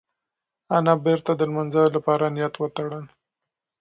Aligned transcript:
انا 0.77 0.93
بېرته 1.05 1.31
د 1.35 1.41
لمانځه 1.49 1.83
لپاره 1.95 2.23
نیت 2.35 2.53
وتړل. 2.57 3.05